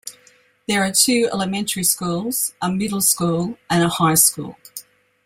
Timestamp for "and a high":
3.69-4.15